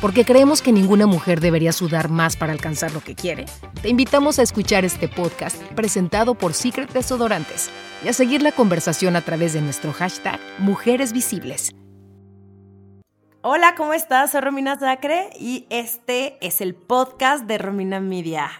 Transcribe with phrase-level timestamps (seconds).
[0.00, 3.44] Porque creemos que ninguna mujer debería sudar más para alcanzar lo que quiere.
[3.82, 7.68] Te invitamos a escuchar este podcast presentado por Secret Desodorantes
[8.02, 11.74] y a seguir la conversación a través de nuestro hashtag Mujeres Visibles.
[13.42, 14.32] Hola, ¿cómo estás?
[14.32, 18.50] Soy Romina Zacre y este es el podcast de Romina Media.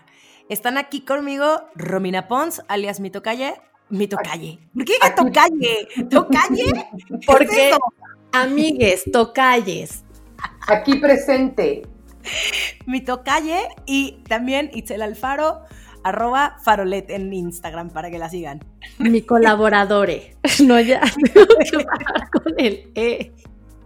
[0.51, 3.55] Están aquí conmigo Romina Pons, alias Mi Tocalle.
[3.89, 4.59] Mi Tocalle.
[4.75, 5.89] ¿Por qué Tocalle?
[6.11, 6.87] ¿Tocalle?
[7.27, 7.73] Porque,
[8.33, 10.05] amigues, tocalles.
[10.69, 11.83] Aquí presente.
[12.87, 15.63] Mi Tocalle y también Itzel Alfaro,
[16.05, 18.61] arroba farolet en Instagram para que la sigan.
[18.99, 20.37] Mi colaboradore.
[20.65, 21.01] No, ya
[21.35, 23.33] tengo que parar con el E.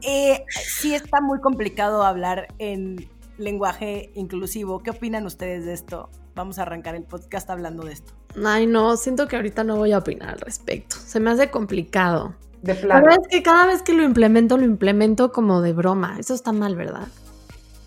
[0.02, 3.08] Eh, sí está muy complicado hablar en
[3.38, 4.82] lenguaje inclusivo.
[4.82, 6.10] ¿Qué opinan ustedes de esto?
[6.34, 8.12] Vamos a arrancar el podcast hablando de esto.
[8.44, 10.96] Ay, no, siento que ahorita no voy a opinar al respecto.
[10.96, 12.34] Se me hace complicado.
[12.64, 13.04] De La plano.
[13.06, 16.16] verdad es que cada vez que lo implemento, lo implemento como de broma.
[16.18, 17.08] Eso está mal, ¿verdad?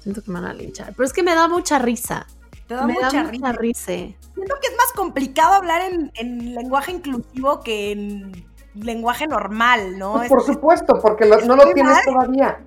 [0.03, 0.93] Siento que me van a linchar.
[0.95, 2.27] Pero es que me da mucha risa.
[2.67, 3.31] Te da me mucha da risa.
[3.47, 3.85] mucha risa.
[3.85, 10.13] Siento que es más complicado hablar en, en lenguaje inclusivo que en lenguaje normal, ¿no?
[10.13, 12.03] Pues Es- por supuesto, porque lo- no lo tienes mal.
[12.05, 12.59] todavía.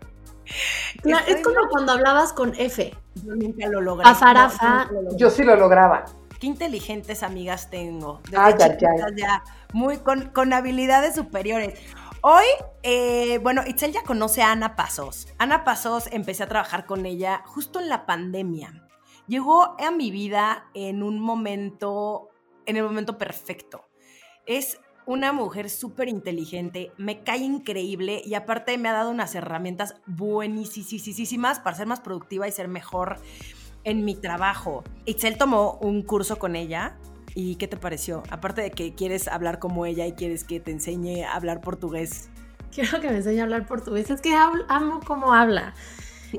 [1.05, 1.69] Es como mal.
[1.70, 2.92] cuando hablabas con F.
[3.24, 4.08] Yo nunca lo logré.
[4.08, 4.86] Afarafa.
[4.86, 6.06] No, yo sí lo lograba.
[6.41, 8.20] Qué inteligentes amigas tengo.
[8.24, 9.14] Desde Ay, ay, chiquitas ay.
[9.17, 9.42] ya,
[9.74, 11.78] muy con, con habilidades superiores.
[12.23, 12.45] Hoy,
[12.83, 15.27] eh, bueno, Itzel ya conoce a Ana Pasos.
[15.39, 18.87] Ana Pasos, empecé a trabajar con ella justo en la pandemia.
[19.27, 22.29] Llegó a mi vida en un momento,
[22.67, 23.89] en el momento perfecto.
[24.45, 29.95] Es una mujer súper inteligente, me cae increíble y aparte me ha dado unas herramientas
[30.07, 33.17] buenísimas para ser más productiva y ser mejor
[33.85, 34.85] en mi trabajo.
[35.07, 36.98] Itzel tomó un curso con ella.
[37.35, 38.23] ¿Y qué te pareció?
[38.30, 42.29] Aparte de que quieres hablar como ella y quieres que te enseñe a hablar portugués.
[42.74, 44.11] Quiero que me enseñe a hablar portugués.
[44.11, 45.74] Es que hablo- amo cómo habla.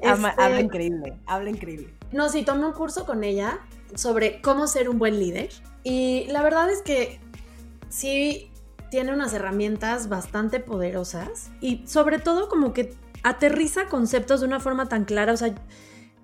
[0.03, 1.93] Ama- Este- Habla increíble, habla increíble.
[2.11, 3.59] No, sí, tomé un curso con ella
[3.95, 5.49] sobre cómo ser un buen líder.
[5.83, 7.19] Y la verdad es que
[7.89, 8.51] sí
[8.89, 11.51] tiene unas herramientas bastante poderosas.
[11.61, 15.33] Y sobre todo como que aterriza conceptos de una forma tan clara.
[15.33, 15.53] O sea,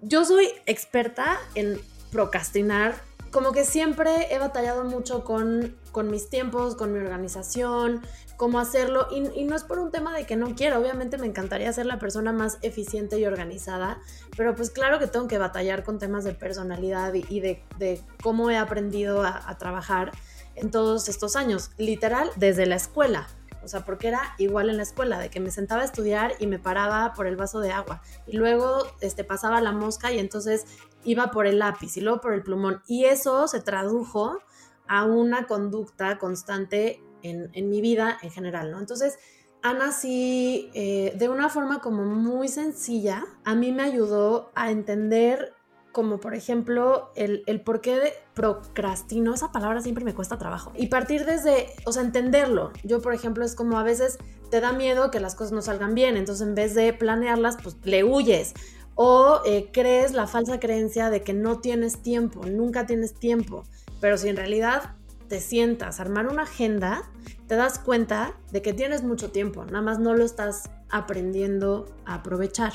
[0.02, 1.78] yo soy experta en
[2.12, 2.96] procrastinar.
[3.32, 8.02] Como que siempre he batallado mucho con, con mis tiempos, con mi organización,
[8.38, 9.08] cómo hacerlo.
[9.12, 10.80] Y, no es por un tema de que no quiero.
[10.80, 14.00] Obviamente me encantaría ser la persona más eficiente y organizada.
[14.38, 18.02] Pero pues claro que tengo que batallar con temas de personalidad y, y de, de
[18.24, 20.12] cómo he aprendido a, a trabajar
[20.56, 21.72] en todos estos años.
[21.78, 23.28] Literal, desde la escuela.
[23.68, 26.48] O sea, porque era igual en la escuela, de que me sentaba a estudiar y
[26.48, 28.02] me paraba por el vaso de agua.
[28.26, 30.66] Y luego este, pasaba la mosca y entonces
[31.04, 32.82] iba por el lápiz y luego por el plumón.
[32.88, 34.40] Y eso se tradujo
[34.88, 38.80] a una conducta constante en, en mi vida en general, ¿no?
[38.80, 39.18] Entonces,
[39.62, 45.54] Ana sí, eh, de una forma como muy sencilla, a mí me ayudó a entender
[45.92, 50.72] como por ejemplo el, el por qué de procrastino, esa palabra siempre me cuesta trabajo.
[50.76, 52.72] Y partir desde, o sea, entenderlo.
[52.84, 54.20] Yo, por ejemplo, es como a veces
[54.52, 57.78] te da miedo que las cosas no salgan bien, entonces en vez de planearlas, pues
[57.84, 58.54] le huyes.
[58.98, 63.64] O eh, crees la falsa creencia de que no tienes tiempo, nunca tienes tiempo.
[64.02, 64.96] Pero si en realidad
[65.30, 67.04] te sientas armar una agenda,
[67.48, 72.16] te das cuenta de que tienes mucho tiempo, nada más no lo estás aprendiendo a
[72.16, 72.74] aprovechar.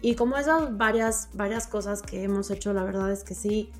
[0.00, 3.70] Y como esas varias, varias cosas que hemos hecho, la verdad es que sí,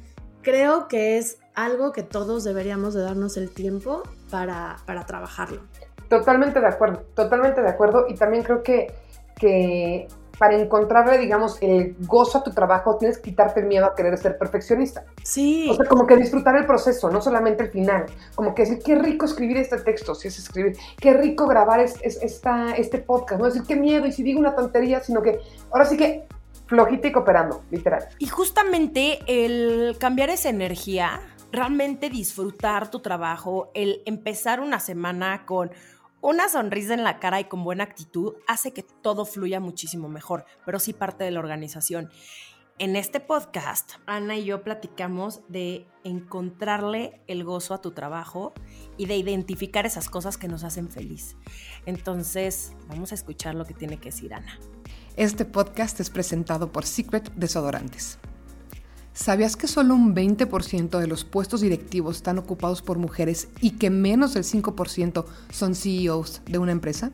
[0.43, 5.62] creo que es algo que todos deberíamos de darnos el tiempo para, para trabajarlo.
[6.09, 8.06] Totalmente de acuerdo, totalmente de acuerdo.
[8.09, 8.93] Y también creo que,
[9.37, 10.09] que
[10.42, 14.18] para encontrarle, digamos, el gozo a tu trabajo, tienes que quitarte el miedo a querer
[14.18, 15.04] ser perfeccionista.
[15.22, 18.06] Sí, O sea, como que disfrutar el proceso, no solamente el final.
[18.34, 21.94] Como que decir, qué rico escribir este texto, si es escribir, qué rico grabar es,
[22.03, 25.39] es- esta, este podcast, no decir qué miedo y si digo una tontería, sino que
[25.71, 26.24] ahora sí que
[26.66, 28.04] flojita y cooperando, literal.
[28.18, 31.21] Y justamente el cambiar esa energía,
[31.53, 35.71] realmente disfrutar tu trabajo, el empezar una semana con
[36.22, 40.47] una sonrisa en la cara y con buena actitud, hace que todo fluya muchísimo mejor,
[40.65, 42.10] pero sí parte de la organización.
[42.78, 48.54] En este podcast, Ana y yo platicamos de encontrarle el gozo a tu trabajo
[48.97, 51.36] y de identificar esas cosas que nos hacen feliz.
[51.86, 54.59] Entonces, vamos a escuchar lo que tiene que decir Ana.
[55.16, 58.18] Este podcast es presentado por Secret Desodorantes.
[59.14, 63.91] ¿Sabías que solo un 20% de los puestos directivos están ocupados por mujeres y que
[63.91, 67.12] menos del 5% son CEOs de una empresa?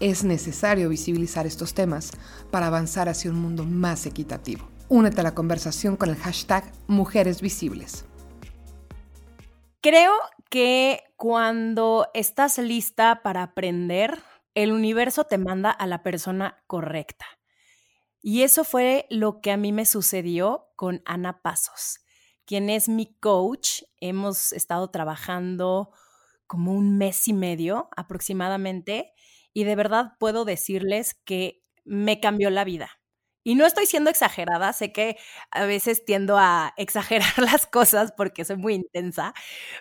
[0.00, 2.10] Es necesario visibilizar estos temas
[2.50, 4.68] para avanzar hacia un mundo más equitativo.
[4.88, 8.04] Únete a la conversación con el hashtag Mujeres Visibles.
[9.80, 10.12] Creo
[10.50, 14.18] que cuando estás lista para aprender,
[14.54, 17.24] el universo te manda a la persona correcta.
[18.22, 22.00] Y eso fue lo que a mí me sucedió con Ana Pasos,
[22.44, 23.82] quien es mi coach.
[24.00, 25.90] Hemos estado trabajando
[26.46, 29.12] como un mes y medio aproximadamente
[29.52, 32.99] y de verdad puedo decirles que me cambió la vida.
[33.42, 35.16] Y no estoy siendo exagerada, sé que
[35.50, 39.32] a veces tiendo a exagerar las cosas porque soy muy intensa,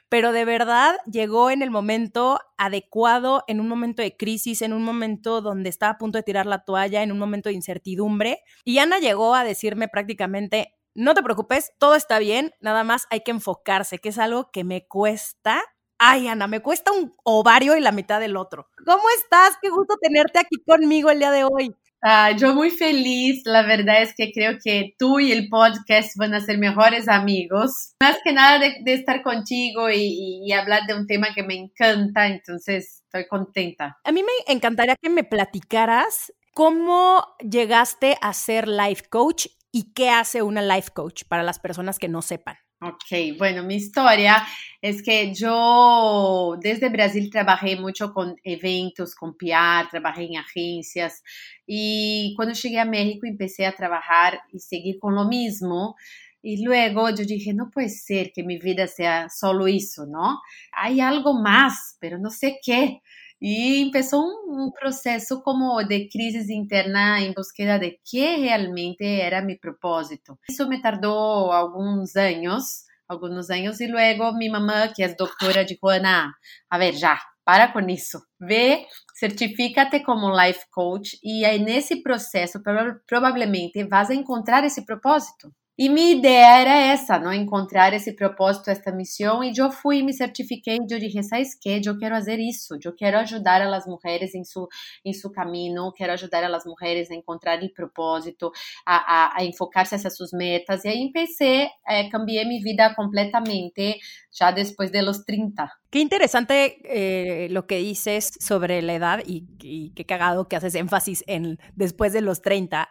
[0.10, 4.84] pero de verdad llegó en el momento adecuado, en un momento de crisis, en un
[4.84, 8.42] momento donde estaba a punto de tirar la toalla, en un momento de incertidumbre.
[8.64, 13.22] Y Ana llegó a decirme prácticamente, no te preocupes, todo está bien, nada más hay
[13.22, 15.62] que enfocarse, que es algo que me cuesta
[16.02, 18.70] Ay, Ana, me cuesta un ovario y la mitad del otro.
[18.86, 19.58] ¿Cómo estás?
[19.62, 21.76] Qué gusto tenerte aquí conmigo el día de hoy.
[22.02, 26.34] Ah, yo muy feliz, la verdad es que creo que tú y el podcast van
[26.34, 27.96] a ser mejores amigos.
[28.02, 32.28] Más que nada de, estar contigo y, y, hablar de un tema que me encanta,
[32.28, 33.98] entonces estoy contenta.
[34.04, 40.10] A mí me encantaría que me platicaras cómo llegaste a ser life coach y qué
[40.10, 42.58] hace una life coach para las personas que no sepan.
[42.82, 44.42] Ok, bueno, mi historia
[44.82, 51.22] es que yo desde Brasil trabajé mucho con eventos, con PR, trabajé en agencias
[51.68, 55.98] y cuando llegué a México empecé a trabajar y seguir con lo mismo.
[56.42, 60.40] Y luego yo dije, no puede ser que mi vida sea solo eso, ¿no?
[60.72, 63.02] Hay algo más, pero no sé qué.
[63.40, 69.42] Y empezó un, un, proceso como de crisis interna en búsqueda de qué realmente era
[69.42, 70.40] mi propósito.
[70.48, 75.90] Eso me tardó algunos años, algunos años, y luego mi mamá, que es doctora, dijo,
[75.90, 76.38] Ana,
[76.70, 77.20] a ver, ya,
[77.50, 78.22] para com isso.
[78.40, 78.86] Vê,
[79.20, 82.62] certifica-te como life coach e aí nesse processo
[83.08, 85.52] provavelmente vas encontrar esse propósito.
[85.82, 90.12] E minha ideia era essa, não encontrar esse propósito, esta missão, e eu fui me
[90.12, 94.44] certifiquei, eu dije, sabes que, eu quero fazer isso, eu quero ajudar as mulheres em
[94.44, 94.68] seu
[95.06, 98.52] em seu caminho, quero ajudar as mulheres a encontrar o propósito,
[98.86, 104.02] a, a, a enfocar-se nessas suas metas, e aí empecé, eh, cambiei minha vida completamente
[104.38, 105.72] ya después de los 30.
[105.90, 110.76] Qué interesante eh, lo que dices sobre la edad y, y, qué cagado que haces
[110.76, 112.90] énfasis en después de los 30,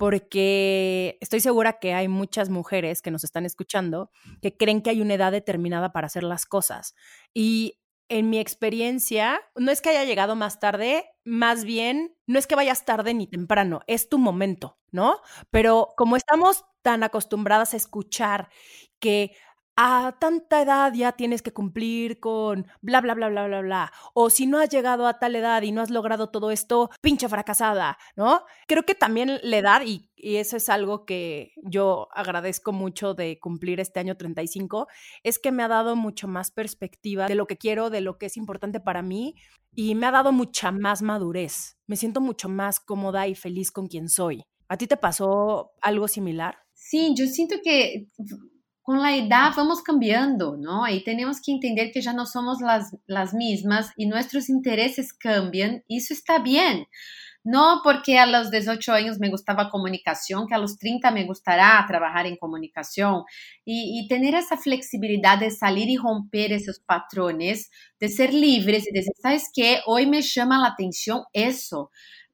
[0.00, 4.10] porque estoy segura que hay muchas mujeres que nos están escuchando
[4.40, 6.94] que creen que hay una edad determinada para hacer las cosas.
[7.34, 12.46] Y en mi experiencia, no es que haya llegado más tarde, más bien, no es
[12.46, 15.18] que vayas tarde ni temprano, es tu momento, ¿no?
[15.50, 18.48] Pero como estamos tan acostumbradas a escuchar
[19.00, 19.36] que
[19.82, 23.92] a tanta edad ya tienes que cumplir con bla, bla, bla, bla, bla, bla.
[24.12, 27.30] O si no has llegado a tal edad y no has logrado todo esto, pinche
[27.30, 28.44] fracasada, ¿no?
[28.68, 33.38] Creo que también la edad, y, y eso es algo que yo agradezco mucho de
[33.40, 34.86] cumplir este año 35,
[35.22, 38.26] es que me ha dado mucho más perspectiva de lo que quiero, de lo que
[38.26, 39.34] es importante para mí
[39.74, 41.78] y me ha dado mucha más madurez.
[41.86, 44.44] Me siento mucho más cómoda y feliz con quien soy.
[44.68, 46.58] ¿A ti te pasó algo similar?
[46.74, 48.08] Sí, yo siento que
[48.82, 50.86] com a idade vamos cambiando, não?
[50.86, 55.80] E temos que entender que já não somos as, as mesmas e nossos interesses cambiam.
[55.88, 56.86] Isso está bem.
[57.44, 61.82] Não porque a los 18 anos me gostava comunicação, que a los 30 me gostará
[61.84, 63.24] trabalhar em comunicação.
[63.66, 67.68] E, e ter essa flexibilidade de sair e romper esses patrones,
[67.98, 71.88] de ser livres e dizer, sabes que hoje me chama a atenção isso.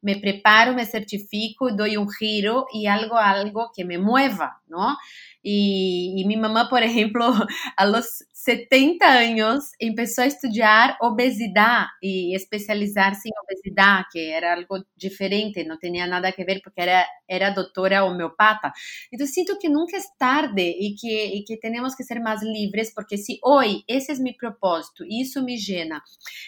[0.06, 4.94] Me preparo, me certifico, dou um giro e algo, algo que me mueva, não?
[5.42, 7.26] Y, y, mi mamá, por ejemplo,
[7.76, 14.84] a los 70 años empezó a estudiar obesidad y especializarse en obesidad, que era algo
[14.94, 18.72] diferente, no tenía nada que ver porque era, era doctora homeopata.
[19.10, 22.92] Entonces siento que nunca es tarde y que, y que tenemos que ser más libres,
[22.94, 26.04] porque si hoy ese es mi propósito y eso me llena,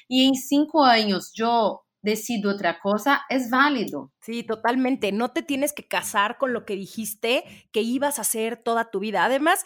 [0.08, 4.12] y en cinco años yo decido otra cosa, es válido.
[4.20, 5.12] Sí, totalmente.
[5.12, 9.00] No te tienes que casar con lo que dijiste que ibas a hacer toda tu
[9.00, 9.24] vida.
[9.24, 9.64] Además,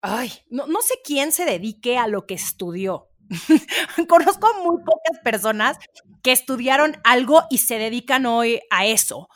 [0.00, 3.08] ay, no, no sé quién se dedique a lo que estudió.
[4.08, 5.78] Conozco muy pocas personas
[6.22, 9.28] que estudiaron algo y se dedican hoy a eso.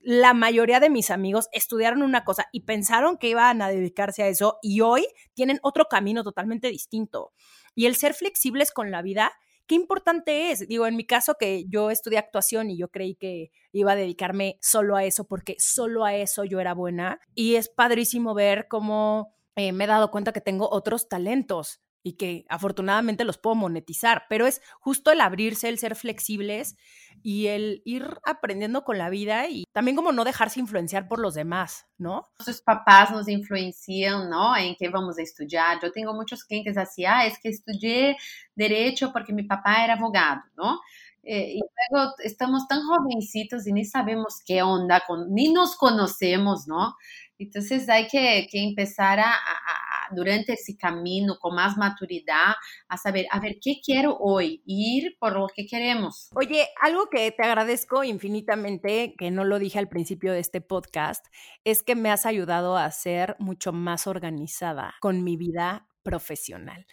[0.00, 4.28] La mayoría de mis amigos estudiaron una cosa y pensaron que iban a dedicarse a
[4.28, 7.32] eso y hoy tienen otro camino totalmente distinto.
[7.74, 9.32] Y el ser flexibles con la vida
[9.66, 10.66] qué importante es.
[10.68, 14.58] Digo, en mi caso que yo estudié actuación y yo creí que iba a dedicarme
[14.60, 17.20] solo a eso porque solo a eso yo era buena.
[17.34, 22.12] Y es padrísimo ver cómo eh, me he dado cuenta que tengo otros talentos y
[22.12, 26.76] que afortunadamente los puedo monetizar, pero es justo el abrirse, el ser flexibles
[27.20, 31.34] y el ir aprendiendo con la vida y también como no dejarse influenciar por los
[31.34, 32.28] demás, ¿no?
[32.38, 34.56] Sus papás nos influencian, ¿no?
[34.56, 35.80] En qué vamos a estudiar.
[35.82, 38.16] Yo tengo muchos clientes así, ah, es que estudié
[38.54, 40.78] derecho porque mi papá era abogado, ¿no?
[41.24, 41.60] Eh, y
[41.90, 46.94] luego estamos tan jovencitos y ni sabemos qué onda, con, ni nos conocemos, ¿no?
[47.36, 52.54] Entonces hay que, que empezar a, a, durante ese camino con más maturidad
[52.88, 54.62] a saber, a ver, ¿qué quiero hoy?
[54.66, 56.30] Ir por lo que queremos.
[56.34, 61.26] Oye, algo que te agradezco infinitamente, que no lo dije al principio de este podcast,
[61.64, 66.86] es que me has ayudado a ser mucho más organizada con mi vida profesional.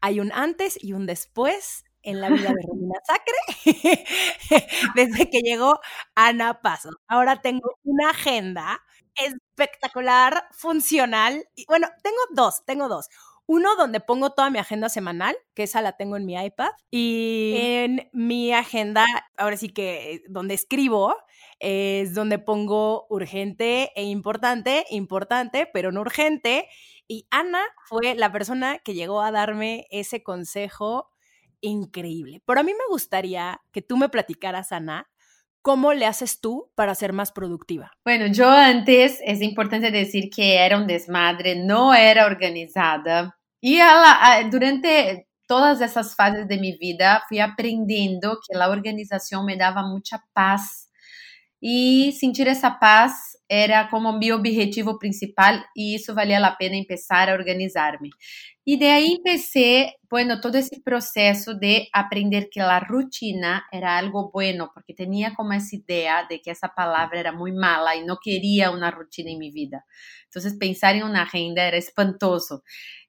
[0.00, 4.06] Hay un antes y un después en la vida de Romina Sacre
[4.94, 5.80] desde que llegó
[6.14, 6.90] Ana Paso.
[7.06, 8.80] Ahora tengo una agenda
[9.26, 11.44] espectacular, funcional.
[11.54, 13.08] Y, bueno, tengo dos, tengo dos.
[13.46, 17.54] Uno donde pongo toda mi agenda semanal, que esa la tengo en mi iPad, y
[17.56, 19.04] en mi agenda,
[19.36, 21.16] ahora sí que donde escribo,
[21.58, 26.68] es donde pongo urgente e importante, importante, pero no urgente.
[27.08, 31.10] Y Ana fue la persona que llegó a darme ese consejo
[31.60, 32.42] increíble.
[32.46, 35.09] Pero a mí me gustaría que tú me platicaras, Ana,
[35.62, 37.90] ¿Cómo le haces tú para ser más productiva?
[38.04, 43.36] Bueno, yo antes es importante decir que era un desmadre, no era organizada.
[43.60, 49.56] Y a durante todas esas fases de mi vida fui aprendiendo que la organización me
[49.56, 50.89] daba mucha paz.
[51.60, 57.28] Y sentir esa paz era como mi objetivo principal y eso valía la pena empezar
[57.28, 58.10] a organizarme.
[58.64, 64.30] Y de ahí empecé, bueno, todo ese proceso de aprender que la rutina era algo
[64.32, 68.18] bueno, porque tenía como esa idea de que esa palabra era muy mala y no
[68.22, 69.84] quería una rutina en mi vida.
[70.26, 72.62] Entonces pensar en una agenda era espantoso.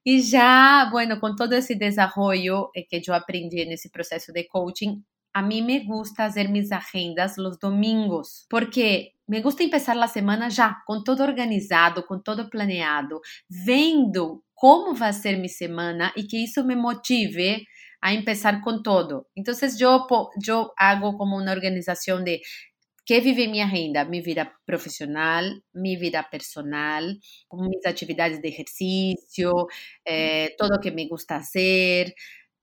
[0.04, 4.48] Y ya, bueno, con todo ese desarrollo eh, que yo aprendí en ese proceso de
[4.48, 10.08] coaching, a mí me gusta hacer mis agendas los domingos, porque me gusta empezar la
[10.08, 16.24] semana ya, con todo organizado, con todo planeado, vendo como vai ser minha semana e
[16.28, 17.66] que isso me motive
[18.02, 19.28] a empezar com todo.
[19.36, 20.08] Então, eu,
[20.48, 22.42] eu hago como uma organização de
[23.06, 27.04] que vive minha renda, minha vida profissional, minha vida personal,
[27.48, 29.52] com minhas atividades de exercício,
[30.06, 32.14] eh, todo que me gusta fazer,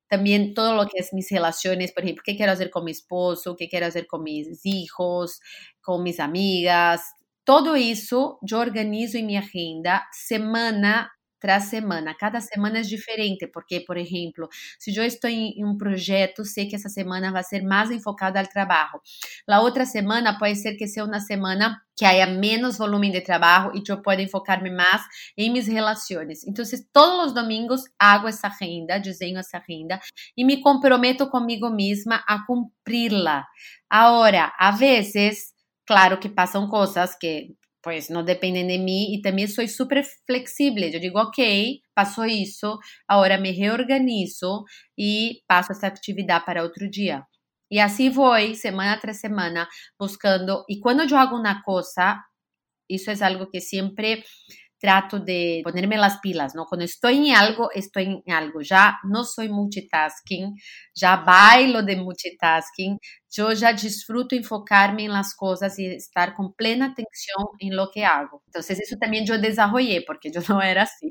[0.09, 2.93] também todo o que é minhas relações, por exemplo, o que quero fazer com meu
[2.93, 5.39] esposo, o que quero fazer com meus filhos,
[5.83, 7.03] com minhas amigas,
[7.45, 11.11] todo isso eu organizo em minha agenda semana
[11.41, 12.15] tras semana.
[12.15, 16.77] Cada semana é diferente, porque, por exemplo, se eu estou em, um projeto, sei que
[16.77, 19.01] essa semana vai ser mais enfocada ao trabalho.
[19.49, 23.73] A outra semana pode ser que seja uma semana que haya menos volume de trabalho
[23.75, 25.03] e eu possa enfocar-me mais
[25.37, 26.45] em minhas relações.
[26.47, 30.01] Então, todos os domingos hago essa agenda, desenho essa agenda
[30.37, 33.45] e me comprometo comigo mesma a cumpri-la.
[33.91, 35.53] Agora, a vezes,
[35.87, 37.57] claro que passam coisas que
[37.89, 40.93] pues no dependen de mí y también soy súper flexible.
[40.93, 41.39] Yo digo, ok,
[41.95, 47.27] pasó eso, ahora me reorganizo y paso esta actividad para otro día.
[47.71, 50.67] Y así voy semana tras semana buscando.
[50.69, 52.27] Y cuando yo hago una cosa,
[52.89, 54.23] eso es algo que siempre
[54.79, 56.67] trato de ponerme las pilas, ¿no?
[56.67, 58.61] Cuando estoy en algo, estoy en algo.
[58.61, 60.55] Ya no soy multitasking,
[60.95, 62.99] ya bailo de multitasking,
[63.31, 68.05] yo ya disfruto enfocarme en las cosas y estar con plena atención en lo que
[68.05, 68.43] hago.
[68.47, 71.11] Entonces eso también yo desarrollé porque yo no era así.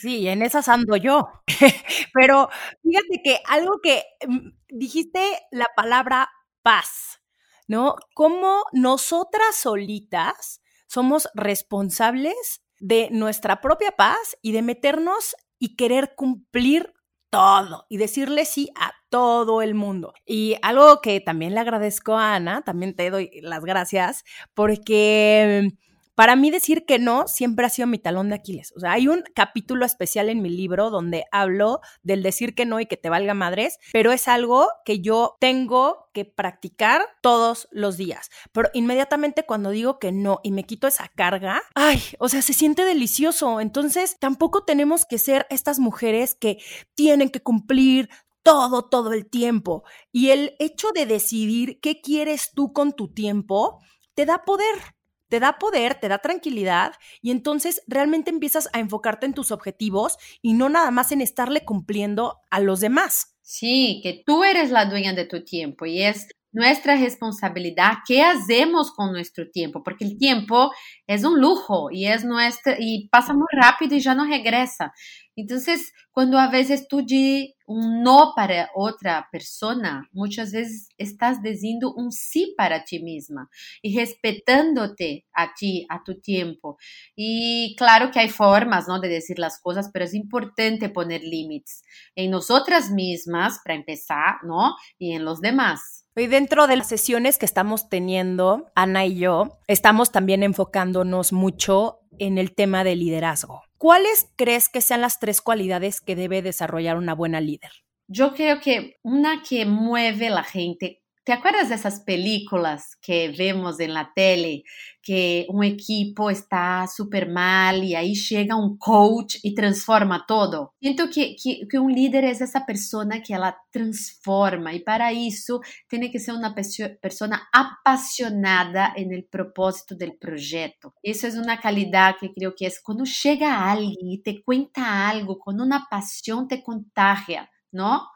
[0.00, 1.28] Sí, en esas ando yo.
[2.14, 2.48] Pero
[2.82, 5.20] fíjate que algo que mm, dijiste
[5.50, 6.28] la palabra
[6.62, 7.20] paz,
[7.66, 7.96] ¿no?
[8.14, 16.92] Como nosotras solitas somos responsables de nuestra propia paz y de meternos y querer cumplir
[17.30, 20.14] todo y decirle sí a todo el mundo.
[20.24, 25.70] Y algo que también le agradezco a Ana, también te doy las gracias, porque
[26.18, 28.72] para mí decir que no siempre ha sido mi talón de Aquiles.
[28.74, 32.80] O sea, hay un capítulo especial en mi libro donde hablo del decir que no
[32.80, 37.96] y que te valga madres, pero es algo que yo tengo que practicar todos los
[37.96, 38.30] días.
[38.50, 42.52] Pero inmediatamente cuando digo que no y me quito esa carga, ay, o sea, se
[42.52, 43.60] siente delicioso.
[43.60, 46.58] Entonces, tampoco tenemos que ser estas mujeres que
[46.96, 48.08] tienen que cumplir
[48.42, 49.84] todo, todo el tiempo.
[50.10, 53.78] Y el hecho de decidir qué quieres tú con tu tiempo
[54.14, 54.97] te da poder
[55.28, 60.16] te da poder, te da tranquilidad y entonces realmente empiezas a enfocarte en tus objetivos
[60.42, 63.36] y no nada más en estarle cumpliendo a los demás.
[63.42, 68.92] Sí, que tú eres la dueña de tu tiempo y es nuestra responsabilidad qué hacemos
[68.92, 70.70] con nuestro tiempo, porque el tiempo
[71.06, 74.92] es un lujo y es nuestra y pasa muy rápido y ya no regresa.
[75.38, 81.92] Entonces, cuando a veces tú dices un no para otra persona, muchas veces estás diciendo
[81.94, 83.48] un sí para ti misma
[83.82, 86.78] y respetándote a ti, a tu tiempo.
[87.14, 89.00] Y claro que hay formas, ¿no?
[89.00, 91.82] De decir las cosas, pero es importante poner límites
[92.16, 94.74] en nosotras mismas, para empezar, ¿no?
[94.98, 95.97] Y en los demás.
[96.18, 102.00] Y dentro de las sesiones que estamos teniendo, Ana y yo, estamos también enfocándonos mucho
[102.18, 103.62] en el tema de liderazgo.
[103.76, 107.70] ¿Cuáles crees que sean las tres cualidades que debe desarrollar una buena líder?
[108.08, 113.78] Yo creo que una que mueve la gente ¿Te acuerdas de esas películas que vemos
[113.80, 114.62] en la tele,
[115.02, 120.72] que un equipo está súper mal y ahí llega un coach y transforma todo?
[120.80, 125.60] Siento que, que, que, un líder es esa persona que ela transforma y para eso
[125.86, 130.94] tiene que ser una persona apasionada en el propósito del proyecto.
[131.02, 135.38] Eso es una calidad que creo que es cuando llega alguien y te cuenta algo
[135.38, 138.08] con una pasión, te contagia, ¿no?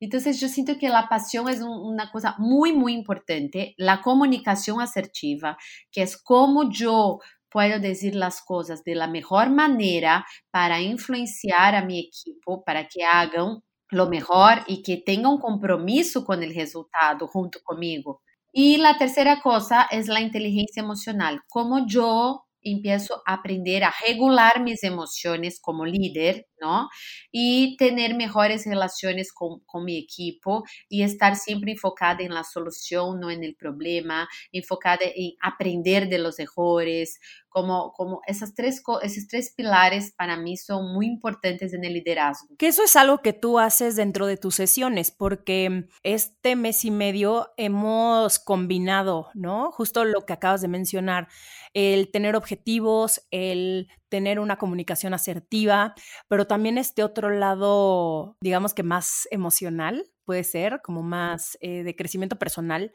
[0.00, 3.74] Entonces yo siento que la pasión es un, una cosa muy, muy importante.
[3.78, 5.56] La comunicación asertiva,
[5.90, 7.20] que es como yo
[7.54, 13.04] puedo decir las cosas de la mejor manera para influenciar a mi equipo, para que
[13.04, 13.60] hagan
[13.90, 18.22] lo mejor y que tengan compromiso con el resultado junto conmigo.
[18.52, 24.62] Y la tercera cosa es la inteligencia emocional, como yo empiezo a aprender a regular
[24.62, 26.88] mis emociones como líder, ¿no?
[27.30, 33.30] Y tener mejores relaciones con, mi equipo y estar siempre enfocada en la solución, no
[33.30, 37.20] en el problema, enfocada en aprender de los errores,
[37.54, 42.48] como, como esas tres, esos tres pilares para mí son muy importantes en el liderazgo.
[42.58, 46.90] Que eso es algo que tú haces dentro de tus sesiones, porque este mes y
[46.90, 49.70] medio hemos combinado, ¿no?
[49.70, 51.28] Justo lo que acabas de mencionar,
[51.74, 55.94] el tener objetivos, el tener una comunicación asertiva,
[56.26, 61.94] pero también este otro lado, digamos que más emocional, puede ser, como más eh, de
[61.94, 62.90] crecimiento personal,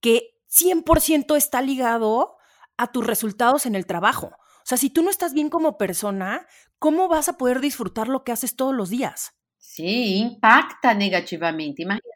[0.00, 2.36] que 100% está ligado
[2.76, 4.28] a tus resultados en el trabajo.
[4.28, 6.46] O sea, si tú no estás bien como persona,
[6.78, 9.32] ¿cómo vas a poder disfrutar lo que haces todos los días?
[9.58, 11.82] Sí, impacta negativamente.
[11.82, 12.10] Imagínate,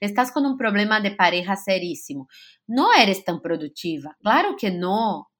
[0.00, 2.28] estás con un problema de pareja serísimo.
[2.66, 4.16] No eres tan productiva.
[4.20, 5.30] Claro que no,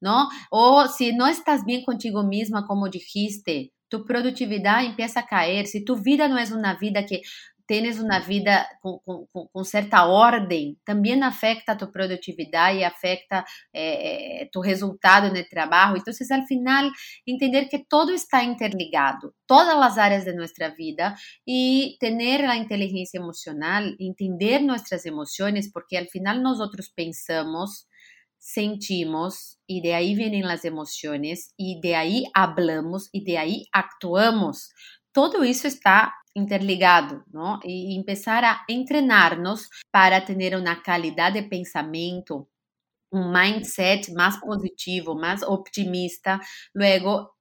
[0.00, 0.28] ¿no?
[0.50, 5.66] O si no estás bien contigo misma, como dijiste, tu productividad empieza a caer.
[5.66, 7.22] Si tu vida no es una vida que
[7.70, 14.48] tienes una vida con, con, con, cierta orden, también afecta tu productividad y afecta eh,
[14.50, 15.94] tu resultado en el trabajo.
[15.94, 16.90] Entonces, al final,
[17.24, 23.20] entender que todo está interligado, todas las áreas de nuestra vida y tener la inteligencia
[23.20, 27.86] emocional, entender nuestras emociones, porque al final nosotros pensamos,
[28.36, 34.72] sentimos y de ahí vienen las emociones y de ahí hablamos y de ahí actuamos.
[35.12, 37.60] Todo eso está interligado, ¿no?
[37.62, 42.48] Y empezar a entrenarnos para tener una calidad de pensamiento,
[43.10, 46.40] un mindset más positivo, más optimista.
[46.72, 47.36] Luego,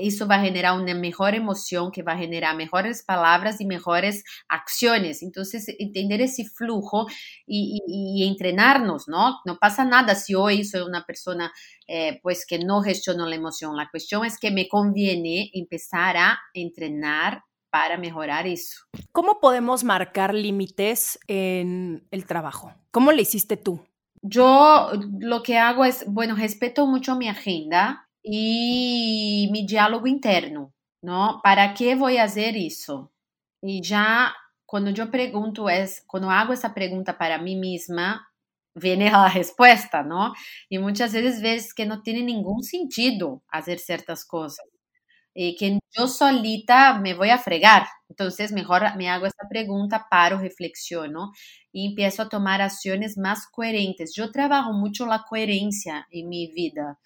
[0.00, 5.22] isso vai generar uma melhor emoção, que vai generar melhores palavras e melhores ações.
[5.22, 5.42] Então,
[5.78, 7.06] entender esse fluxo
[7.46, 9.34] e, e, e entrenarnos, não?
[9.46, 11.50] Não passa nada se hoje sou uma pessoa
[11.88, 13.78] eh, pues que não gestiono a emoção.
[13.78, 18.84] A questão é que me conviene empezar a entrenar para mejorar eso.
[19.12, 22.72] ¿Cómo podemos marcar límites en el trabajo?
[22.90, 23.80] ¿Cómo le hiciste tú?
[24.22, 31.40] Yo lo que hago es, bueno, respeto mucho mi agenda y mi diálogo interno, ¿no?
[31.42, 33.12] ¿Para qué voy a hacer eso?
[33.62, 34.34] Y ya
[34.66, 38.28] cuando yo pregunto es, cuando hago esa pregunta para mí misma,
[38.74, 40.34] viene la respuesta, ¿no?
[40.68, 44.66] Y muchas veces ves que no tiene ningún sentido hacer ciertas cosas.
[45.40, 47.86] Eh, que yo solita me voy a fregar.
[48.08, 51.30] Entonces, mejor me hago esta pregunta, paro, reflexiono
[51.70, 54.14] y empiezo a tomar acciones más coherentes.
[54.16, 56.98] Yo trabajo mucho la coherencia en mi vida,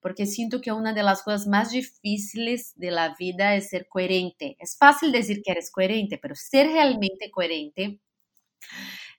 [0.00, 4.56] porque siento que una de las cosas más difíciles de la vida es ser coherente.
[4.60, 7.98] Es fácil decir que eres coherente, pero ser realmente coherente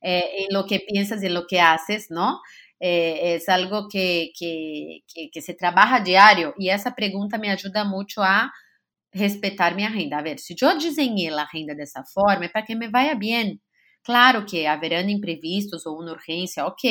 [0.02, 2.40] eh, en lo que piensas y en lo que haces, ¿no?
[2.80, 7.84] Eh, es algo que, que, que, que, se trabaja diario y esa pregunta me ayuda
[7.84, 8.52] mucho a
[9.12, 10.19] respetar mi agenda.
[10.19, 13.15] A ver, si yo diseñé la agenda de esa forma, es para que me vaya
[13.15, 13.62] bien.
[14.04, 16.82] Claro que habrán imprevistos o una urgencia, ok,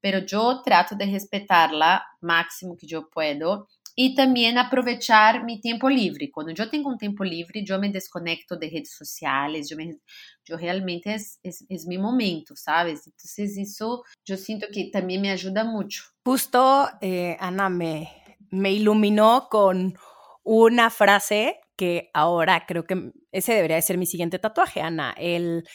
[0.00, 6.30] pero yo trato de respetarla máximo que yo puedo y también aprovechar mi tiempo libre.
[6.30, 9.98] Cuando yo tengo un tiempo libre, yo me desconecto de redes sociales, yo, me,
[10.44, 13.06] yo realmente es, es, es, mi momento, ¿sabes?
[13.06, 16.04] Entonces eso yo siento que también me ayuda mucho.
[16.24, 18.08] Justo eh, Ana me,
[18.50, 19.94] me iluminó con
[20.42, 25.14] una frase que ahora creo que ese debería de ser mi siguiente tatuaje, Ana.
[25.16, 25.68] El,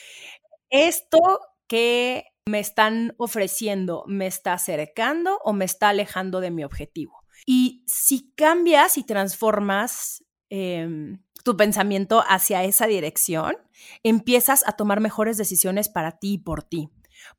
[0.70, 7.24] esto que me están ofreciendo, ¿me está acercando o me está alejando de mi objetivo?
[7.46, 13.58] Y si cambias y transformas em, tu pensamiento hacia esa dirección,
[14.04, 16.90] empiezas a tomar mejores decisiones para ti y por ti.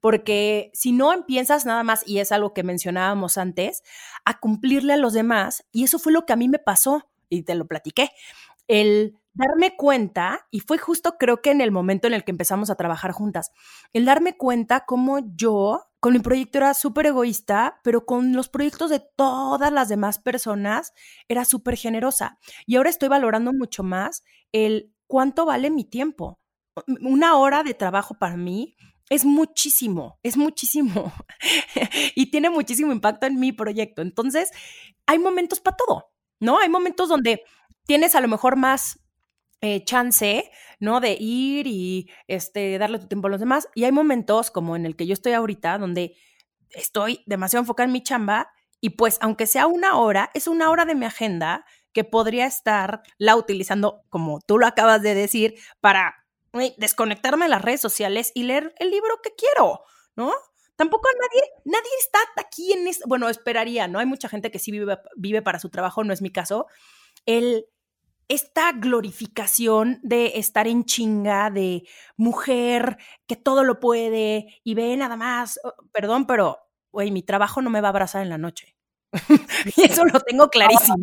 [0.00, 3.82] Porque si no empiezas nada más, y es algo que mencionábamos antes,
[4.24, 7.42] a cumplirle a los demás, y eso fue lo que a mí me pasó, y
[7.42, 8.10] te lo platiqué,
[8.66, 12.70] el darme cuenta, y fue justo creo que en el momento en el que empezamos
[12.70, 13.52] a trabajar juntas,
[13.92, 18.90] el darme cuenta cómo yo con mi proyecto era súper egoísta, pero con los proyectos
[18.90, 20.92] de todas las demás personas
[21.28, 22.38] era súper generosa.
[22.66, 26.38] Y ahora estoy valorando mucho más el cuánto vale mi tiempo.
[27.00, 28.76] Una hora de trabajo para mí
[29.10, 31.12] es muchísimo, es muchísimo.
[32.14, 34.02] y tiene muchísimo impacto en mi proyecto.
[34.02, 34.50] Entonces,
[35.06, 36.58] hay momentos para todo, ¿no?
[36.58, 37.42] Hay momentos donde
[37.84, 39.00] tienes a lo mejor más
[39.60, 41.00] eh, chance, ¿no?
[41.00, 43.68] De ir y este, darle tu tiempo a los demás.
[43.74, 46.16] Y hay momentos como en el que yo estoy ahorita, donde
[46.70, 50.84] estoy demasiado enfocada en mi chamba y pues aunque sea una hora, es una hora
[50.84, 56.26] de mi agenda que podría estar la utilizando, como tú lo acabas de decir, para
[56.76, 59.82] desconectarme de las redes sociales y leer el libro que quiero,
[60.16, 60.32] ¿no?
[60.78, 63.98] Tampoco nadie, nadie está aquí en esto, bueno, esperaría, ¿no?
[63.98, 66.66] Hay mucha gente que sí vive, vive para su trabajo, no es mi caso.
[67.26, 67.66] El
[68.28, 71.82] esta glorificación de estar en chinga, de
[72.16, 75.58] mujer que todo lo puede y ve nada más,
[75.92, 76.58] perdón, pero,
[76.92, 78.77] güey, mi trabajo no me va a abrazar en la noche.
[79.76, 80.96] y eso lo tengo clarísimo.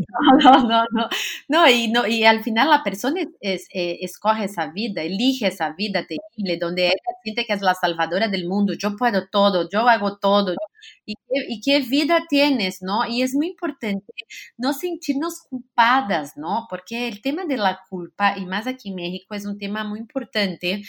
[0.44, 1.10] No, no, no,
[1.48, 5.74] no, y, no y al final la persona es, eh, escoge esa vida, elige esa
[5.74, 9.88] vida terrible, donde ella siente que es la salvadora del mundo, yo puedo todo, yo
[9.90, 10.54] hago todo,
[11.06, 11.16] y,
[11.50, 13.08] y qué vida tienes, ¿no?
[13.08, 14.14] Y es muy importante
[14.58, 16.68] no sentirnos culpadas, ¿no?
[16.70, 20.00] Porque el tema de la culpa, y más aquí en México, es un tema muy
[20.00, 20.84] importante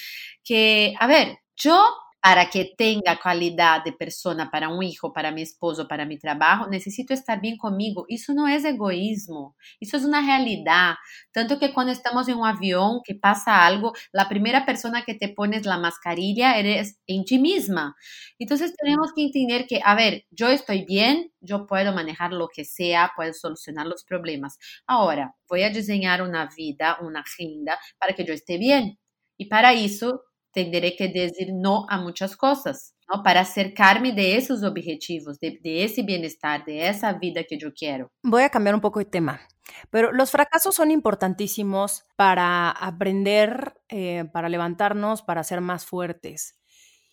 [0.44, 1.82] que, a ver, yo
[2.26, 6.66] para que tenga calidad de persona para un hijo, para mi esposo, para mi trabajo,
[6.68, 8.04] necesito estar bien conmigo.
[8.08, 10.96] Eso no es egoísmo, eso es una realidad.
[11.32, 15.28] Tanto que cuando estamos en un avión, que pasa algo, la primera persona que te
[15.28, 17.94] pones la mascarilla eres en ti misma.
[18.40, 22.64] Entonces tenemos que entender que, a ver, yo estoy bien, yo puedo manejar lo que
[22.64, 24.58] sea, puedo solucionar los problemas.
[24.88, 28.98] Ahora, voy a diseñar una vida, una agenda para que yo esté bien.
[29.38, 30.22] Y para eso
[30.56, 33.22] tendré que decir no a muchas cosas, ¿no?
[33.22, 38.10] Para acercarme de esos objetivos, de, ese bienestar, de esa vida que yo quiero.
[38.22, 39.38] Voy a cambiar un poco de tema,
[39.90, 46.58] pero los fracasos son importantísimos para aprender, eh, para levantarnos, para ser más fuertes.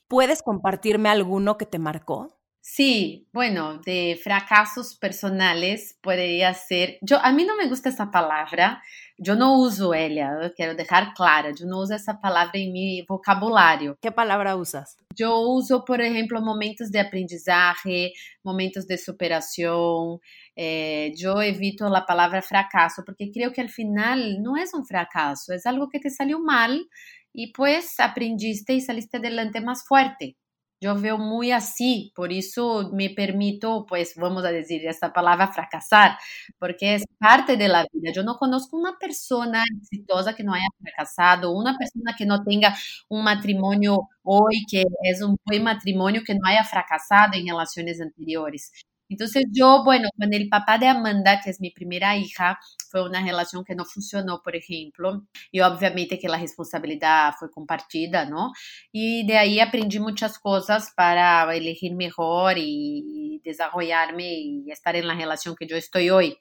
[0.08, 2.40] ¿Puedes compartirme alguno que te marcó?
[2.66, 6.98] Sí, bueno, de fracasos personales podría ser.
[7.02, 8.82] Yo, a mí no me gusta esa palabra,
[9.18, 13.98] yo no uso ella, quiero dejar clara, yo no uso esa palabra en mi vocabulario.
[14.02, 14.96] ¿Qué palabra usas?
[15.14, 20.22] Yo uso, por ejemplo, momentos de aprendizaje, momentos de superación.
[20.56, 25.52] Eh, yo evito la palabra fracaso porque creo que al final no es un fracaso,
[25.52, 26.88] es algo que te salió mal
[27.34, 30.38] y pues aprendiste y saliste adelante más fuerte.
[30.84, 36.18] Yo veo muy así, por eso me permito, pues vamos a decir esta palabra, fracasar,
[36.60, 38.12] porque es parte de la vida.
[38.14, 42.76] Yo no conozco una persona exitosa que no haya fracasado, una persona que no tenga
[43.08, 48.70] un matrimonio hoy, que es un buen matrimonio, que no haya fracasado en relaciones anteriores.
[49.14, 53.24] Entonces yo, bueno, con el papá de Amanda, que es mi primera hija, fue una
[53.24, 58.52] relación que no funcionó, por ejemplo, y obviamente que la responsabilidad fue compartida, ¿no?
[58.92, 65.16] Y de ahí aprendí muchas cosas para elegir mejor y desarrollarme y estar en la
[65.16, 66.38] relación que yo estoy hoy.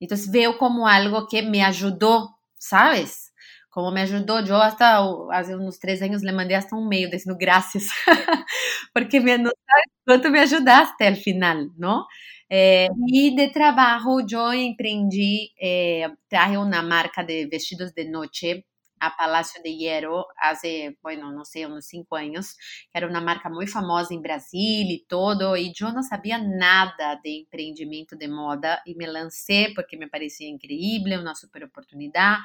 [0.00, 3.32] Entonces veo como algo que me ayudó, ¿sabes?
[3.78, 4.44] Como me ayudó.
[4.44, 4.98] Yo hasta
[5.30, 7.86] hace unos tres años le mandé hasta un mail diciendo gracias,
[8.92, 12.08] porque me, no sabes cuánto me ayudaste al final, ¿no?
[12.50, 18.66] Eh, y de trabajo yo emprendí, eh, traje una marca de vestidos de noche
[19.00, 22.56] a Palacio de Hierro hace, bueno, no sé, unos cinco años,
[22.90, 27.20] que era una marca muy famosa en Brasil y todo, y yo no sabía nada
[27.22, 32.38] de emprendimiento de moda y me lancé porque me parecía increíble, una super oportunidad.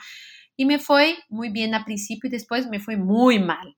[0.56, 3.76] Y me fue muy bien al principio y después me fue muy mal.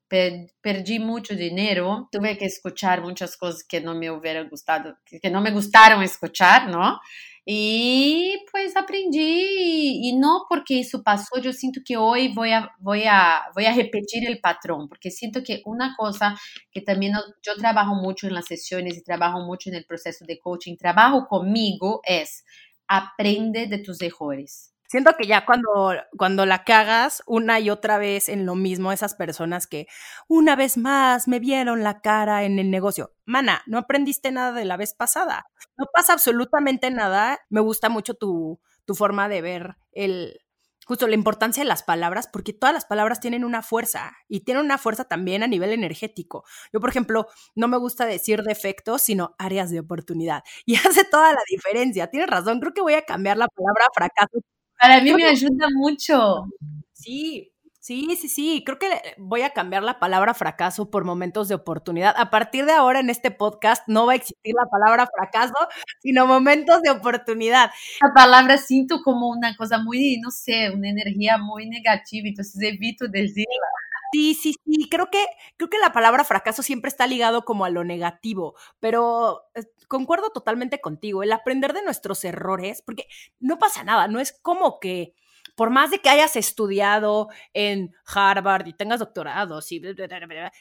[0.61, 5.41] perdí mucho dinero, tuve que escuchar muchas cosas que no me hubiera gustado, que no
[5.41, 6.99] me gustaron escuchar, ¿no?
[7.47, 8.35] Y
[8.75, 13.65] aprendí y, no porque eso pasó, yo siento que hoy voy a, voy, a, voy
[13.65, 16.35] a repetir el patrón, porque siento que una cosa
[16.71, 20.39] que también yo trabajo mucho en las sesiones y trabajo mucho en el proceso de
[20.39, 22.43] coaching, trabajo conmigo es
[22.87, 24.74] aprende de tus errores.
[24.87, 29.15] Siento que ya cuando, cuando la cagas una y otra vez en lo mismo, esas
[29.15, 29.87] personas que
[30.27, 33.13] una vez más me vieron la cara en el negocio.
[33.25, 35.45] Mana, no aprendiste nada de la vez pasada.
[35.77, 37.39] No pasa absolutamente nada.
[37.49, 40.39] Me gusta mucho tu, tu forma de ver el,
[40.85, 44.63] justo la importancia de las palabras, porque todas las palabras tienen una fuerza y tienen
[44.63, 46.45] una fuerza también a nivel energético.
[46.71, 50.43] Yo, por ejemplo, no me gusta decir defectos, sino áreas de oportunidad.
[50.65, 52.07] Y hace toda la diferencia.
[52.09, 54.39] Tienes razón, creo que voy a cambiar la palabra fracaso
[54.79, 56.45] para mí me ayuda mucho.
[56.93, 57.51] Sí,
[57.85, 58.63] Sí, sí, sí.
[58.65, 58.87] Creo que
[59.19, 62.15] voy a cambiar la palabra fracaso por momentos de oportunidad.
[62.17, 65.53] A partir de ahora en este podcast no va a existir la palabra fracaso,
[66.01, 67.69] sino momentos de oportunidad.
[68.01, 73.07] La palabra siento como una cosa muy, no sé, una energía muy negativa, entonces evito
[73.07, 73.67] decirla.
[74.15, 74.87] Sí, sí, sí.
[74.89, 75.25] Creo que,
[75.57, 80.29] creo que la palabra fracaso siempre está ligado como a lo negativo, pero eh, concuerdo
[80.29, 81.21] totalmente contigo.
[81.21, 83.07] El aprender de nuestros errores, porque
[83.41, 85.15] no pasa nada, no es como que
[85.57, 89.81] por más de que hayas estudiado en Harvard y tengas doctorados, y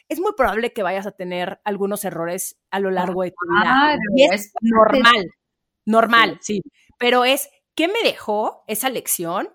[0.09, 3.97] es muy probable que vayas a tener algunos errores a lo largo de tu vida.
[4.17, 5.31] y es normal,
[5.85, 6.61] normal, sí.
[6.99, 9.49] Pero es, ¿qué me dejó esa lección?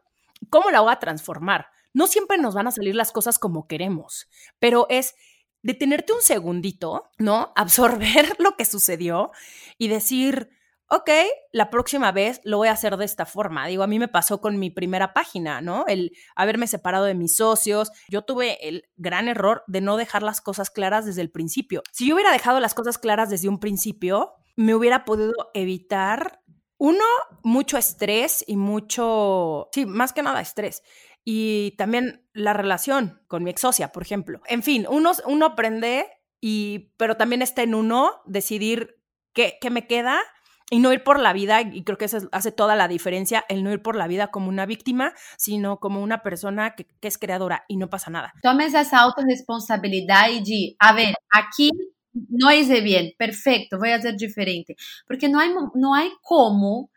[0.50, 1.68] ¿Cómo la voy a transformar?
[1.94, 4.28] No siempre nos van a salir las cosas como queremos,
[4.60, 5.16] pero es
[5.62, 7.52] detenerte un segundito, ¿no?
[7.56, 9.32] Absorber lo que sucedió
[9.78, 10.50] y decir,
[10.90, 11.10] ok,
[11.52, 13.68] la próxima vez lo voy a hacer de esta forma.
[13.68, 15.86] Digo, a mí me pasó con mi primera página, ¿no?
[15.88, 17.92] El haberme separado de mis socios.
[18.10, 21.84] Yo tuve el gran error de no dejar las cosas claras desde el principio.
[21.92, 26.42] Si yo hubiera dejado las cosas claras desde un principio, me hubiera podido evitar,
[26.78, 27.04] uno,
[27.44, 30.82] mucho estrés y mucho, sí, más que nada estrés.
[31.24, 34.42] Y también la relación con mi ex socia, por ejemplo.
[34.48, 36.08] En fin, uno, uno aprende
[36.42, 39.02] y, pero también está en uno decidir
[39.34, 40.22] qué, qué me queda
[40.70, 43.64] y no ir por la vida, y creo que eso hace toda la diferencia, el
[43.64, 47.66] no ir por la vida como una víctima, sino como una persona que, es creadora
[47.68, 48.34] y no pasa nada.
[48.42, 51.72] Tomes esa autorresponsabilidad y di, a ver, aquí
[52.14, 54.76] no hice bien, perfecto, voy a hacer diferente,
[55.08, 56.92] porque no hay, no hay cómo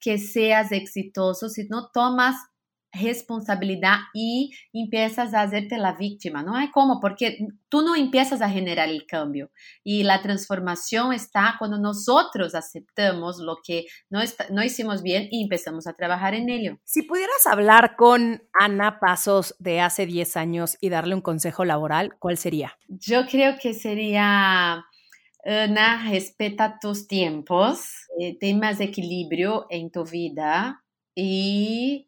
[0.00, 2.36] que seas exitoso si no tomas
[2.92, 6.42] responsabilidad y empiezas a hacerte la víctima.
[6.42, 9.50] No hay cómo, porque tú no empiezas a generar el cambio.
[9.84, 14.20] Y la transformación está cuando nosotros aceptamos lo que no,
[14.50, 16.78] no hicimos bien y empezamos a trabajar en ello.
[16.84, 22.16] Si pudieras hablar con Ana Pasos de hace 10 años y darle un consejo laboral,
[22.18, 22.76] ¿cuál sería?
[22.88, 24.84] Yo creo que sería...
[25.44, 32.07] Ana, respeta tus tiempos, eh, ten más equilibrio en tu vida y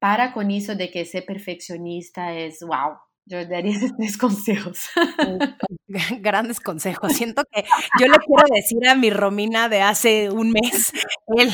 [0.00, 2.98] para con eso de que ser perfeccionista es wow.
[3.26, 4.88] Yo daría tres consejos.
[6.20, 7.12] Grandes consejos.
[7.12, 7.62] Siento que
[8.00, 10.92] yo le quiero decir a mi Romina de hace un mes,
[11.36, 11.50] el,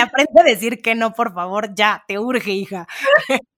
[0.00, 2.86] aprende a decir que no, por favor, ya, te urge, hija.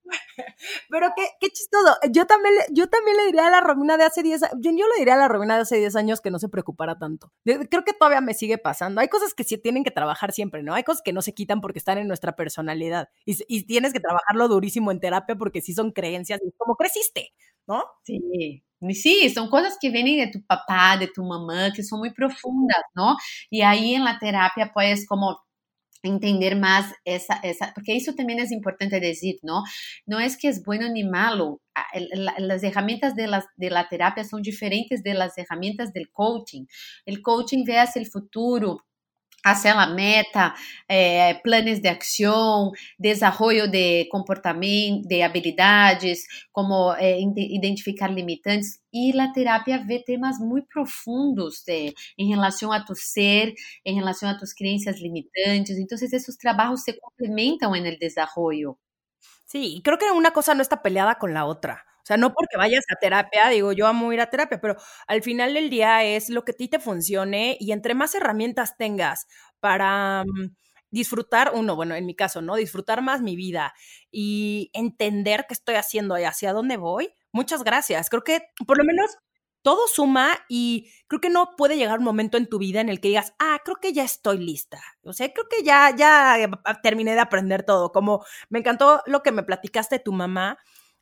[0.90, 1.96] Pero qué, qué chistoso.
[2.10, 4.98] Yo también, yo también le diría a la Romina de hace 10 años, yo, le
[4.98, 7.32] diría a la Romina de hace 10 años que no se preocupara tanto.
[7.44, 9.00] Creo que todavía me sigue pasando.
[9.00, 10.74] Hay cosas que sí tienen que trabajar siempre, ¿no?
[10.74, 13.08] Hay cosas que no se quitan porque están en nuestra personalidad.
[13.24, 17.32] Y, y tienes que trabajarlo durísimo en terapia porque sí son creencias, como creciste,
[17.66, 17.84] ¿no?
[18.04, 18.62] Sí.
[18.94, 22.82] Sí, son cosas que vienen de tu papá, de tu mamá, que son muy profundas,
[22.94, 23.16] ¿no?
[23.50, 25.40] Y ahí en la terapia puedes como
[26.02, 29.62] entender más esa, esa, porque eso también es importante decir, ¿no?
[30.06, 31.61] No es que es bueno ni malo,
[32.38, 36.66] las herramientas de la, de la terapia son diferentes de las herramientas del coaching.
[37.06, 38.84] El coaching ve hacia el futuro,
[39.44, 40.55] hacia la meta,
[40.88, 48.83] eh, planes de acción, desarrollo de comportamento, de habilidades, como eh, identificar limitantes.
[48.90, 54.38] Y la terapia ve temas muy profundos en relación a tu ser, en relación a
[54.38, 55.77] tus creencias limitantes.
[55.77, 58.79] Entonces, esos trabajos se complementan en el desarrollo.
[59.44, 61.88] Sí, creo que una cosa no está peleada con la otra.
[62.08, 65.52] Sea, no porque vayas a terapia, digo, yo amo ir a terapia, pero al final
[65.52, 69.26] del día es lo que a ti te funcione y entre más herramientas tengas
[69.60, 70.56] para mm,
[70.90, 72.56] disfrutar, uno, bueno, en mi caso, ¿no?
[72.56, 73.74] Disfrutar más mi vida
[74.10, 77.10] y entender qué estoy haciendo y hacia dónde voy.
[77.30, 78.08] Muchas gracias.
[78.08, 79.10] Creo que por lo menos
[79.60, 83.02] todo suma y creo que no puede llegar un momento en tu vida en el
[83.02, 84.80] que digas, ah, creo que ya estoy lista.
[85.02, 86.48] O sea, creo que ya, ya eh,
[86.82, 87.92] terminé de aprender todo.
[87.92, 90.56] Como me encantó lo que me platicaste tu mamá,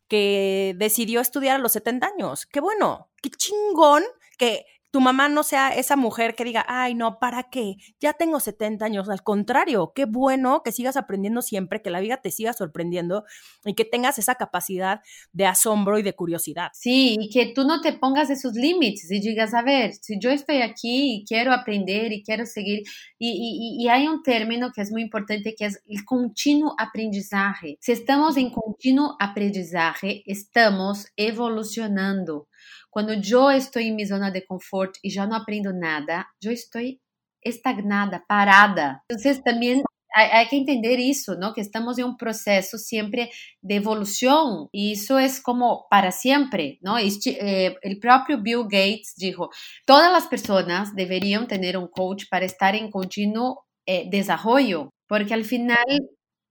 [0.08, 2.46] que decidió estudiar a los 70 años.
[2.46, 4.04] Qué bueno, qué chingón
[4.38, 4.66] que
[4.96, 7.74] tu mamá no sea esa mujer que diga, ay, no, ¿para qué?
[8.00, 9.10] Ya tengo 70 años.
[9.10, 13.24] Al contrario, qué bueno que sigas aprendiendo siempre, que la vida te siga sorprendiendo
[13.66, 15.02] y que tengas esa capacidad
[15.34, 16.70] de asombro y de curiosidad.
[16.72, 20.30] Sí, y que tú no te pongas esos límites y digas, a ver, si yo
[20.30, 22.84] estoy aquí y quiero aprender y quiero seguir,
[23.18, 27.76] y, y, hay un término que es muy importante que es el continuo aprendizaje.
[27.82, 32.48] Si estamos en continuo aprendizaje, estamos evolucionando.
[32.96, 37.02] Cuando yo estoy en mi zona de confort y ya no aprendo nada, yo estoy
[37.42, 39.04] estagnada, parada.
[39.10, 39.82] Entonces también
[40.14, 41.52] hay, hay, que entender eso, ¿no?
[41.52, 43.30] Que estamos en un proceso siempre
[43.60, 46.96] de evolución y eso es como para siempre, ¿no?
[46.96, 49.50] Este, eh, el propio Bill Gates dijo,
[49.84, 55.44] todas las personas deberían tener un coach para estar en continuo eh, desarrollo, porque al
[55.44, 55.84] final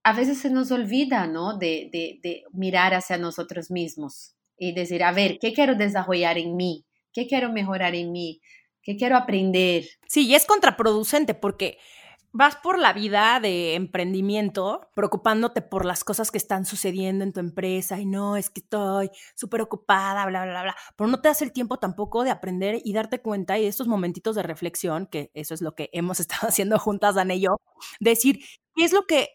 [0.03, 1.57] a veces se nos olvida, ¿no?
[1.57, 6.55] De, de, de mirar hacia nosotros mismos y decir, a ver, ¿qué quiero desarrollar en
[6.55, 6.85] mí?
[7.13, 8.41] ¿Qué quiero mejorar en mí?
[8.81, 9.85] ¿Qué quiero aprender?
[10.07, 11.77] Sí, y es contraproducente porque
[12.37, 17.39] vas por la vida de emprendimiento preocupándote por las cosas que están sucediendo en tu
[17.39, 21.41] empresa y no, es que estoy súper ocupada, bla, bla, bla, pero no te das
[21.41, 25.31] el tiempo tampoco de aprender y darte cuenta y de estos momentitos de reflexión, que
[25.33, 27.55] eso es lo que hemos estado haciendo juntas, Dan y yo,
[28.01, 28.39] decir,
[28.75, 29.29] ¿qué es lo que,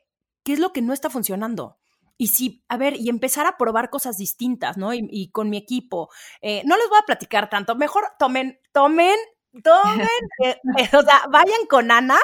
[0.45, 1.80] qué es lo que no está funcionando?
[2.21, 4.93] Y sí, a ver, y empezar a probar cosas distintas, ¿no?
[4.93, 6.11] Y, y con mi equipo.
[6.43, 9.17] Eh, no les voy a platicar tanto, mejor tomen, tomen,
[9.63, 10.07] tomen,
[10.45, 12.19] eh, eh, o sea, vayan con Ana,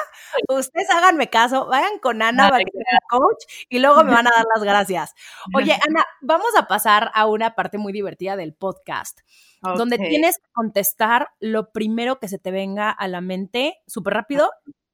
[0.49, 2.65] ustedes háganme caso, vayan con Ana, vale,
[3.09, 5.15] coach, y luego me van a dar las gracias.
[5.55, 9.21] Oye, Ana, vamos a pasar a una parte muy divertida del podcast.
[9.63, 9.77] Okay.
[9.79, 14.51] Donde tienes que contestar lo primero que se te venga a la mente, súper rápido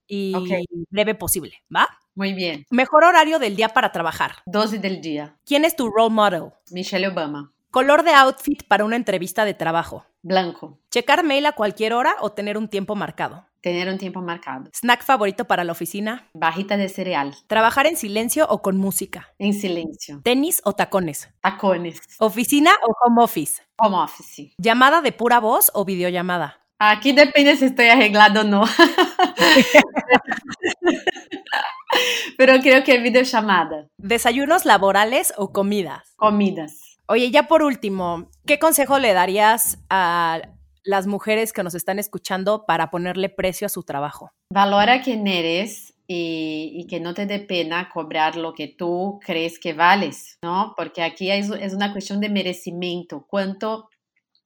[0.07, 0.63] y okay.
[0.89, 1.89] breve posible, ¿va?
[2.15, 2.65] Muy bien.
[2.69, 4.43] Mejor horario del día para trabajar.
[4.45, 5.36] 12 del día.
[5.45, 6.52] ¿Quién es tu role model?
[6.71, 7.52] Michelle Obama.
[7.71, 10.06] Color de outfit para una entrevista de trabajo.
[10.21, 10.78] Blanco.
[10.91, 13.47] ¿Checar mail a cualquier hora o tener un tiempo marcado?
[13.62, 14.69] Tener un tiempo marcado.
[14.73, 16.30] ¿Snack favorito para la oficina?
[16.34, 17.36] Bajita de cereal.
[17.47, 19.34] ¿Trabajar en silencio o con música?
[19.39, 20.21] En silencio.
[20.23, 21.30] ¿Tenis o tacones?
[21.41, 21.99] Tacones.
[22.19, 23.63] ¿Oficina o home office?
[23.78, 24.54] Home office.
[24.58, 26.62] ¿Llamada de pura voz o videollamada?
[26.86, 28.65] Aquí depende si estoy arreglado o no.
[32.38, 33.88] Pero creo que videollamada.
[33.98, 36.13] ¿Desayunos laborales o comidas?
[36.17, 37.00] Comidas.
[37.06, 40.41] Oye, ya por último, ¿qué consejo le darías a
[40.84, 44.32] las mujeres que nos están escuchando para ponerle precio a su trabajo?
[44.50, 49.58] Valora quién eres y, y, que no te dé pena cobrar lo que tú crees
[49.58, 50.74] que vales, ¿no?
[50.76, 53.26] Porque aquí es, es una cuestión de merecimiento.
[53.26, 53.88] ¿Cuánto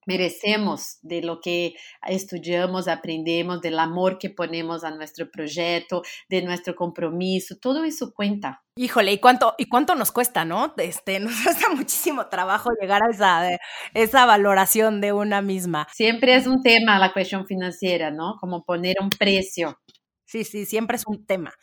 [0.07, 1.75] merecemos de lo que
[2.07, 8.63] estudiamos, aprendemos, del amor que ponemos a nuestro proyecto, de nuestro compromiso, todo eso cuenta.
[8.77, 10.73] Híjole, ¿y cuánto, y cuánto nos cuesta, no?
[10.77, 13.59] Este, nos cuesta muchísimo trabajo llegar a esa,
[13.93, 15.87] esa valoración de una misma.
[15.93, 18.37] Siempre es un tema la cuestión financiera, ¿no?
[18.39, 19.79] Como poner un precio.
[20.25, 21.53] Sí, sí, siempre es un tema.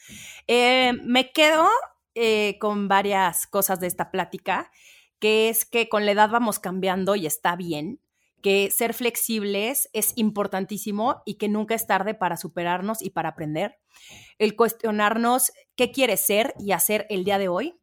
[0.46, 1.68] Eh, me quedo
[2.14, 4.70] eh, con varias cosas de esta plática,
[5.18, 8.00] que es que con la edad vamos cambiando y está bien
[8.44, 13.78] que ser flexibles es importantísimo y que nunca es tarde para superarnos y para aprender.
[14.38, 17.80] El cuestionarnos qué quieres ser y hacer el día de hoy.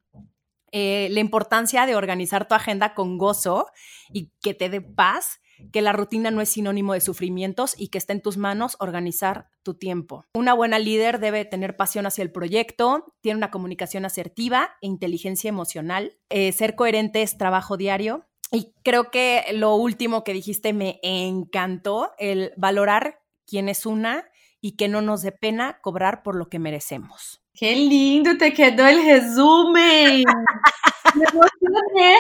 [0.72, 3.72] Eh, la importancia de organizar tu agenda con gozo
[4.14, 5.42] y que te dé paz,
[5.74, 9.50] que la rutina no es sinónimo de sufrimientos y que está en tus manos organizar
[9.64, 10.26] tu tiempo.
[10.36, 15.50] Una buena líder debe tener pasión hacia el proyecto, tiene una comunicación asertiva e inteligencia
[15.50, 16.20] emocional.
[16.30, 22.14] Eh, ser coherente es trabajo diario, y creo que lo último que dijiste me encantó,
[22.20, 26.60] el valorar quién es una y que no nos dé pena cobrar por lo que
[26.60, 27.42] merecemos.
[27.54, 30.24] ¡Qué lindo te quedó el resumen!
[31.16, 32.18] me emocioné.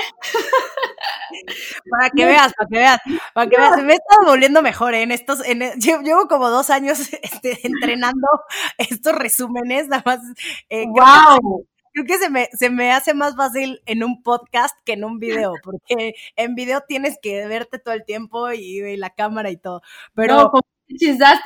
[1.89, 3.00] Para que veas, para que veas,
[3.34, 5.04] para que veas, me he estado volviendo mejor ¿eh?
[5.04, 8.28] en estos, en, llevo, llevo, como dos años este, entrenando
[8.78, 10.20] estos resúmenes, nada más.
[10.70, 11.67] Eh, ¡Wow!
[11.93, 15.19] Creo que se me, se me hace más fácil en un podcast que en un
[15.19, 19.58] video, porque en video tienes que verte todo el tiempo y, y la cámara y
[19.58, 19.82] todo.
[20.13, 20.51] Pero no,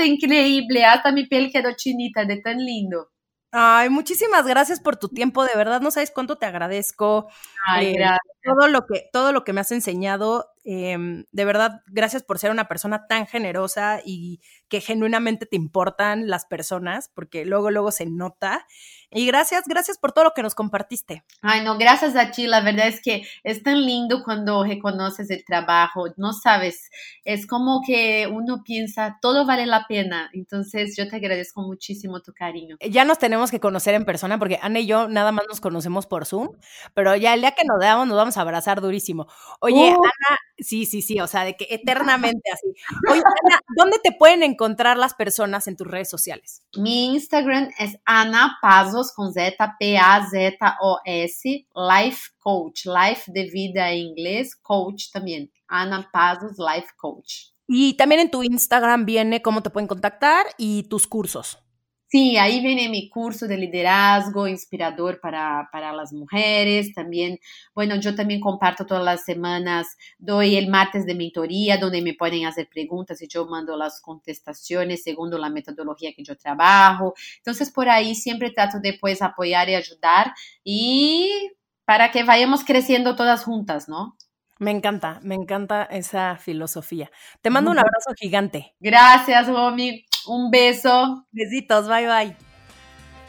[0.06, 3.12] increíble, hasta mi piel quedó chinita de tan lindo.
[3.58, 7.30] Ay, muchísimas gracias por tu tiempo, de verdad no sabes cuánto te agradezco.
[7.66, 8.20] Ay, eh, gracias.
[8.44, 12.52] Todo lo que, todo lo que me has enseñado, eh, de verdad, gracias por ser
[12.52, 18.06] una persona tan generosa y que genuinamente te importan las personas, porque luego, luego se
[18.06, 18.68] nota.
[19.12, 21.24] Y gracias, gracias por todo lo que nos compartiste.
[21.42, 22.48] Ay, no, gracias a ti.
[22.48, 26.06] La verdad es que es tan lindo cuando reconoces el trabajo.
[26.18, 26.90] No sabes,
[27.24, 30.30] es como que uno piensa, todo vale la pena.
[30.34, 32.78] Entonces, yo te agradezco muchísimo tu cariño.
[32.90, 36.06] Ya nos tenemos que conocer en persona porque Ana y yo nada más nos conocemos
[36.08, 36.50] por Zoom,
[36.94, 39.28] pero ya el día que nos damos nos vamos a abrazar durísimo.
[39.60, 40.04] Oye, Uh.
[40.04, 42.68] Ana, sí, sí, sí, o sea, de que eternamente así.
[43.10, 46.64] Oye, Ana, ¿dónde te pueden encontrar las personas en tus redes sociales?
[46.76, 48.58] Mi Instagram es Ana
[48.96, 55.52] Pazos con Z, P-A-Z-O-S, Life Coach, Life de vida en inglés, coach también.
[55.68, 57.50] Ana Pazos, Life Coach.
[57.68, 61.65] Y también en tu Instagram viene cómo te pueden contactar y tus cursos.
[62.08, 66.94] Sí, ahí viene mi curso de liderazgo inspirador para, para las mujeres.
[66.94, 67.40] También,
[67.74, 69.88] bueno, yo también comparto todas las semanas,
[70.20, 75.04] doy el martes de mentoría, donde me pueden hacer preguntas y yo mando las contestaciones
[75.04, 77.16] según la metodología que yo trabajo.
[77.38, 80.32] Entonces, por ahí siempre trato de pues apoyar y ayudar
[80.64, 81.52] y
[81.86, 84.16] para que vayamos creciendo todas juntas, ¿no?
[84.58, 87.12] Me encanta, me encanta esa filosofía.
[87.42, 88.74] Te mando un abrazo gigante.
[88.80, 90.06] Gracias, Romy.
[90.28, 91.26] Un beso.
[91.32, 92.38] Besitos, bye bye.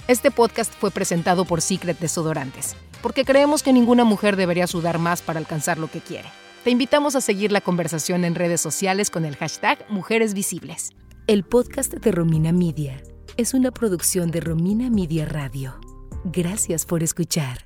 [0.08, 5.20] Este podcast fue presentado por Secret Desodorantes, porque creemos que ninguna mujer debería sudar más
[5.20, 6.28] para alcanzar lo que quiere.
[6.62, 10.90] Te invitamos a seguir la conversación en redes sociales con el hashtag Mujeres Visibles.
[11.26, 13.02] El podcast de Romina Media
[13.36, 15.80] es una producción de Romina Media Radio.
[16.24, 17.65] Gracias por escuchar.